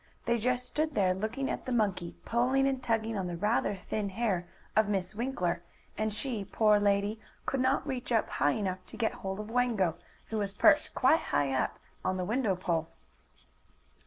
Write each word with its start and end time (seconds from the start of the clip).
They 0.25 0.39
just 0.39 0.65
stood 0.65 0.95
there, 0.95 1.13
looking 1.13 1.47
at 1.47 1.67
the 1.67 1.71
monkey 1.71 2.15
pulling 2.25 2.67
and 2.67 2.81
tugging 2.81 3.15
on 3.15 3.27
the 3.27 3.37
rather 3.37 3.75
thin 3.75 4.09
hair 4.09 4.47
of 4.75 4.89
Miss 4.89 5.13
Winkler, 5.13 5.61
and 5.95 6.11
she, 6.11 6.43
poor 6.43 6.79
lady, 6.79 7.19
could 7.45 7.59
not 7.59 7.85
reach 7.85 8.11
up 8.11 8.27
high 8.27 8.53
enough 8.53 8.83
to 8.87 8.97
get 8.97 9.13
hold 9.13 9.39
of 9.39 9.51
Wango, 9.51 9.97
who 10.31 10.39
was 10.39 10.53
perched 10.53 10.95
quite 10.95 11.19
high 11.19 11.53
up, 11.53 11.77
on 12.03 12.17
the 12.17 12.25
window 12.25 12.55
pole. 12.55 12.87